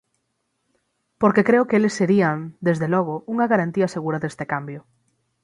[1.21, 4.81] Porque creo que eles serían, desde logo, unha garantía segura deste cambio.